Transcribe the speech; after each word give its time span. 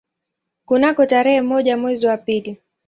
Kunako 0.65 1.05
tarehe 1.05 1.41
moja 1.41 1.77
mwezi 1.77 2.07
wa 2.07 2.17
pili 2.17 2.59